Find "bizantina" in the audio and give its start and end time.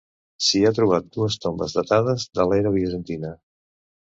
2.79-3.35